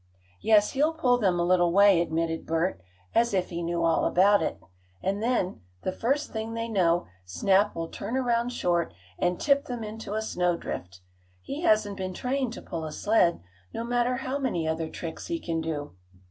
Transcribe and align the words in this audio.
"Yes, 0.41 0.71
he'll 0.71 0.95
pull 0.95 1.19
them 1.19 1.39
a 1.39 1.43
little 1.45 1.71
way," 1.71 2.01
admitted 2.01 2.47
Bert, 2.47 2.81
as 3.13 3.35
if 3.35 3.51
he 3.51 3.61
knew 3.61 3.83
all 3.83 4.05
about 4.05 4.41
it, 4.41 4.59
"and 4.99 5.21
then, 5.21 5.61
the 5.83 5.91
first 5.91 6.31
thing 6.33 6.55
they 6.55 6.67
know, 6.67 7.05
Snap 7.23 7.75
will 7.75 7.87
turn 7.87 8.17
around 8.17 8.49
short 8.49 8.95
and 9.19 9.39
tip 9.39 9.65
them 9.65 9.83
into 9.83 10.15
a 10.15 10.23
snowdrift. 10.23 11.01
He 11.39 11.61
hasn't 11.61 11.97
been 11.97 12.15
trained 12.15 12.53
to 12.53 12.63
pull 12.63 12.83
a 12.83 12.91
sled, 12.91 13.41
no 13.75 13.83
matter 13.83 14.15
how 14.15 14.39
many 14.39 14.67
other 14.67 14.89
tricks 14.89 15.27
he 15.27 15.39
can 15.39 15.61
do." 15.61 15.93